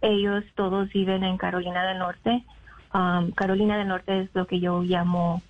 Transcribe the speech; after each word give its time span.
Ellos 0.00 0.44
todos 0.54 0.88
viven 0.90 1.24
en 1.24 1.36
Carolina 1.36 1.84
del 1.86 1.98
Norte. 1.98 2.44
Um, 2.94 3.30
Carolina 3.32 3.78
del 3.78 3.88
Norte 3.88 4.22
es 4.22 4.30
lo 4.34 4.46
que 4.46 4.60
yo 4.60 4.82
llamo 4.82 5.42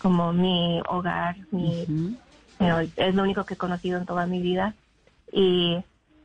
como 0.00 0.32
mi 0.32 0.80
hogar. 0.88 1.36
Mi, 1.50 1.82
uh 1.82 1.86
-huh. 1.86 2.16
you 2.60 2.66
know, 2.66 2.78
es 2.78 3.14
lo 3.14 3.22
único 3.22 3.44
que 3.44 3.54
he 3.54 3.56
conocido 3.56 3.98
en 3.98 4.06
toda 4.06 4.26
mi 4.26 4.40
vida. 4.40 4.74
Y 5.32 5.76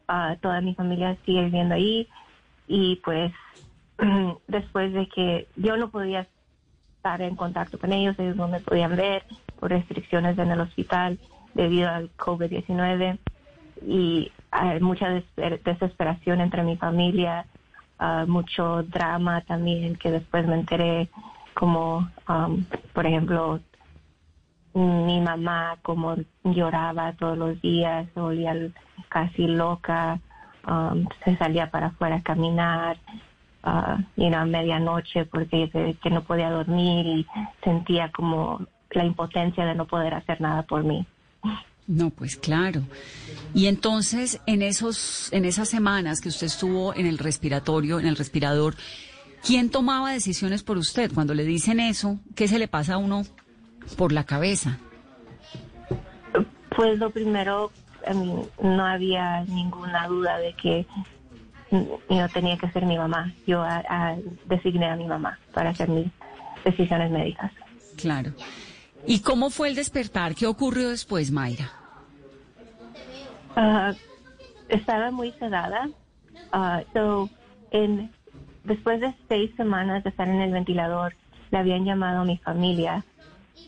uh, 0.10 0.36
toda 0.42 0.62
mi 0.62 0.76
familia 0.76 1.18
sigue 1.26 1.46
viviendo 1.46 1.76
ahí. 1.76 2.08
Y 2.68 2.98
pues 2.98 3.32
después 4.48 4.94
de 4.94 5.08
que 5.08 5.48
yo 5.56 5.78
no 5.78 5.90
podía 5.90 6.28
estar 6.98 7.22
en 7.22 7.36
contacto 7.36 7.80
con 7.80 7.94
ellos, 7.94 8.18
ellos 8.20 8.36
no 8.36 8.48
me 8.48 8.60
podían 8.60 8.96
ver 8.96 9.24
por 9.60 9.72
restricciones 9.72 10.38
en 10.38 10.52
el 10.52 10.62
hospital 10.62 11.20
debido 11.54 11.90
al 11.90 12.10
COVID-19 12.16 13.18
y 13.86 14.32
hay 14.52 14.80
mucha 14.82 15.10
desesperación 15.64 16.42
entre 16.42 16.64
mi 16.64 16.76
familia, 16.78 17.46
uh, 18.00 18.28
mucho 18.28 18.84
drama 18.84 19.42
también 19.42 19.96
que 19.96 20.12
después 20.12 20.46
me 20.46 20.56
enteré 20.56 21.10
como, 21.54 22.10
um, 22.28 22.64
por 22.94 23.06
ejemplo, 23.06 23.60
mi 24.74 25.20
mamá 25.20 25.78
como 25.82 26.16
lloraba 26.44 27.14
todos 27.14 27.38
los 27.38 27.62
días, 27.62 28.08
se 28.14 28.20
volvía 28.20 28.56
casi 29.10 29.48
loca, 29.48 30.20
um, 30.68 31.06
se 31.24 31.36
salía 31.38 31.70
para 31.72 31.88
afuera 31.88 32.18
a 32.18 32.22
caminar, 32.22 32.98
uh, 33.64 33.98
you 34.16 34.30
know, 34.30 34.42
a 34.42 34.46
medianoche 34.46 35.26
porque 35.26 35.70
que 36.02 36.10
no 36.10 36.24
podía 36.24 36.50
dormir 36.50 37.06
y 37.06 37.28
sentía 37.64 38.12
como 38.12 38.66
la 38.92 39.06
impotencia 39.06 39.66
de 39.66 39.76
no 39.76 39.86
poder 39.86 40.14
hacer 40.14 40.42
nada 40.42 40.64
por 40.64 40.84
mí. 40.84 41.06
No, 41.88 42.10
pues 42.10 42.36
claro. 42.36 42.84
Y 43.54 43.68
entonces, 43.68 44.40
en 44.46 44.62
esos, 44.62 45.32
en 45.34 45.46
esas 45.46 45.68
semanas 45.70 46.22
que 46.22 46.30
usted 46.30 46.48
estuvo 46.48 46.96
en 46.96 47.06
el 47.06 47.18
respiratorio, 47.18 48.00
en 48.00 48.08
el 48.08 48.16
respirador, 48.16 48.76
¿quién 49.46 49.70
tomaba 49.70 50.14
decisiones 50.14 50.64
por 50.64 50.78
usted? 50.78 51.12
Cuando 51.14 51.34
le 51.34 51.44
dicen 51.44 51.80
eso, 51.80 52.20
¿qué 52.36 52.48
se 52.48 52.60
le 52.60 52.68
pasa 52.68 52.94
a 52.94 52.98
uno 52.98 53.24
por 53.98 54.12
la 54.12 54.24
cabeza? 54.24 54.78
Pues 56.76 56.98
lo 57.00 57.10
primero, 57.10 57.72
a 58.08 58.14
mí, 58.14 58.34
no 58.62 58.86
había 58.86 59.44
ninguna 59.46 60.08
duda 60.08 60.38
de 60.38 60.54
que 60.54 60.86
yo 61.72 62.30
tenía 62.34 62.58
que 62.58 62.70
ser 62.72 62.86
mi 62.86 62.98
mamá. 62.98 63.34
Yo 63.46 63.62
a, 63.62 63.84
a, 63.90 64.18
designé 64.46 64.86
a 64.86 64.96
mi 64.96 65.08
mamá 65.08 65.40
para 65.54 65.72
hacer 65.72 65.90
mis 65.90 66.08
decisiones 66.64 67.12
médicas. 67.12 67.52
Claro. 67.98 68.34
¿Y 69.06 69.22
cómo 69.22 69.50
fue 69.50 69.70
el 69.70 69.76
despertar? 69.76 70.36
¿Qué 70.36 70.46
ocurrió 70.46 70.90
después, 70.90 71.32
Mayra? 71.32 71.72
Uh, 73.56 73.94
estaba 74.70 75.12
muy 75.12 75.32
sedada. 75.34 75.90
Uh, 76.54 77.28
en, 77.72 78.12
después 78.64 79.02
de 79.02 79.14
seis 79.28 79.52
semanas 79.56 80.04
de 80.04 80.10
estar 80.10 80.28
en 80.28 80.42
el 80.42 80.52
ventilador, 80.52 81.16
le 81.50 81.58
habían 81.58 81.86
llamado 81.86 82.22
a 82.22 82.26
mi 82.26 82.38
familia 82.38 83.04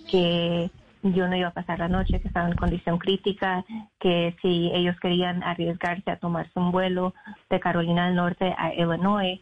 que 0.09 0.70
yo 1.02 1.27
no 1.27 1.36
iba 1.36 1.50
a 1.50 1.54
pasar 1.54 1.80
la 1.80 1.89
noche, 1.89 2.21
que 2.21 2.27
estaba 2.27 2.48
en 2.48 2.55
condición 2.55 2.98
crítica, 2.98 3.65
que 4.00 4.36
si 4.42 4.71
ellos 4.73 4.98
querían 5.02 5.44
arriesgarse 5.44 6.11
a 6.11 6.17
tomarse 6.17 6.52
un 6.55 6.71
vuelo 6.71 7.14
de 7.50 7.60
Carolina 7.60 8.05
del 8.05 8.15
Norte 8.15 8.55
a 8.58 8.73
Illinois, 8.73 9.39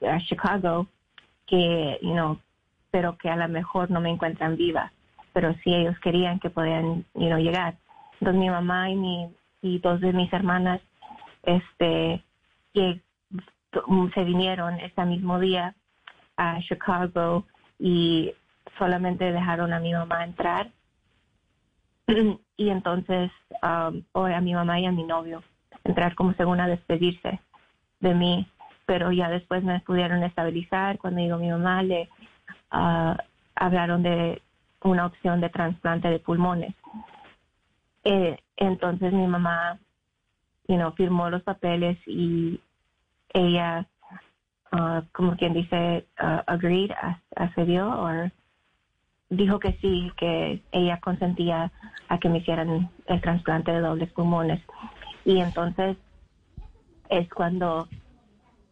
a 0.00 0.18
Chicago, 0.18 0.88
que, 1.46 1.98
you 2.02 2.12
know, 2.12 2.38
pero 2.90 3.16
que 3.16 3.30
a 3.30 3.36
lo 3.36 3.48
mejor 3.48 3.90
no 3.90 4.00
me 4.00 4.10
encuentran 4.10 4.56
viva 4.56 4.92
pero 5.32 5.54
si 5.62 5.74
ellos 5.74 5.98
querían 6.00 6.38
que 6.38 6.50
podían 6.50 7.04
you 7.14 7.26
know, 7.26 7.38
llegar. 7.38 7.76
Entonces 8.14 8.40
mi 8.40 8.50
mamá 8.50 8.90
y, 8.90 8.96
mi, 8.96 9.28
y 9.62 9.78
dos 9.78 10.00
de 10.00 10.12
mis 10.12 10.32
hermanas 10.32 10.80
este, 11.42 12.22
que 12.72 13.00
se 14.14 14.24
vinieron 14.24 14.78
ese 14.80 15.04
mismo 15.04 15.38
día 15.40 15.74
a 16.36 16.60
Chicago 16.60 17.44
y 17.78 18.32
solamente 18.78 19.32
dejaron 19.32 19.72
a 19.72 19.80
mi 19.80 19.92
mamá 19.92 20.24
entrar. 20.24 20.70
Y 22.54 22.68
entonces 22.68 23.32
um, 23.62 24.02
o 24.12 24.26
a 24.26 24.40
mi 24.40 24.54
mamá 24.54 24.78
y 24.78 24.86
a 24.86 24.92
mi 24.92 25.02
novio 25.02 25.42
entrar 25.82 26.14
como 26.14 26.32
según 26.34 26.60
a 26.60 26.68
despedirse 26.68 27.40
de 27.98 28.14
mí. 28.14 28.46
Pero 28.86 29.10
ya 29.10 29.28
después 29.30 29.64
me 29.64 29.80
pudieron 29.80 30.22
estabilizar. 30.22 30.98
Cuando 30.98 31.20
digo 31.20 31.38
mi 31.38 31.50
mamá 31.50 31.82
le 31.82 32.08
uh, 32.72 33.16
hablaron 33.56 34.04
de 34.04 34.42
una 34.84 35.06
opción 35.06 35.40
de 35.40 35.48
trasplante 35.48 36.08
de 36.08 36.18
pulmones. 36.18 36.74
Eh, 38.04 38.38
entonces 38.56 39.12
mi 39.12 39.26
mamá, 39.26 39.78
you 40.68 40.76
know, 40.76 40.92
firmó 40.92 41.30
los 41.30 41.42
papeles 41.42 41.98
y 42.06 42.60
ella, 43.32 43.86
uh, 44.72 45.02
como 45.12 45.36
quien 45.36 45.54
dice, 45.54 46.06
uh, 46.20 46.42
agreed, 46.46 46.90
accedió 47.36 47.88
o 47.88 48.30
dijo 49.30 49.58
que 49.58 49.72
sí, 49.80 50.12
que 50.16 50.62
ella 50.72 51.00
consentía 51.00 51.72
a 52.08 52.18
que 52.18 52.28
me 52.28 52.38
hicieran 52.38 52.90
el 53.06 53.20
trasplante 53.20 53.72
de 53.72 53.80
dobles 53.80 54.12
pulmones. 54.12 54.60
Y 55.24 55.38
entonces 55.38 55.96
es 57.08 57.28
cuando 57.30 57.88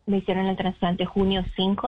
me 0.07 0.19
hicieron 0.19 0.47
el 0.47 0.57
trasplante 0.57 1.07
junio 1.07 1.43
5 1.57 1.90